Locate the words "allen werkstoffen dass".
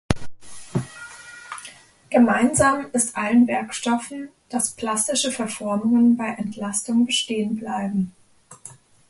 3.15-4.71